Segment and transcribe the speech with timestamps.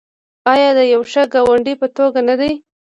[0.53, 2.53] آیا د یو ښه ګاونډي په توګه نه دی؟